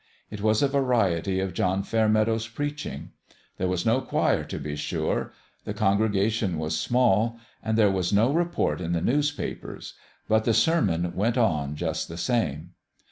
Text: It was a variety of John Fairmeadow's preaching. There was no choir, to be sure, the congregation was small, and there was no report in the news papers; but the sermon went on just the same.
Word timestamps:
It 0.31 0.41
was 0.41 0.63
a 0.63 0.67
variety 0.67 1.39
of 1.39 1.53
John 1.53 1.83
Fairmeadow's 1.83 2.47
preaching. 2.47 3.11
There 3.59 3.67
was 3.67 3.85
no 3.85 4.01
choir, 4.01 4.43
to 4.43 4.57
be 4.57 4.75
sure, 4.75 5.31
the 5.63 5.75
congregation 5.75 6.57
was 6.57 6.75
small, 6.75 7.37
and 7.61 7.77
there 7.77 7.91
was 7.91 8.11
no 8.11 8.33
report 8.33 8.81
in 8.81 8.93
the 8.93 9.01
news 9.01 9.29
papers; 9.29 9.93
but 10.27 10.43
the 10.43 10.55
sermon 10.55 11.15
went 11.15 11.37
on 11.37 11.75
just 11.75 12.07
the 12.07 12.17
same. 12.17 12.71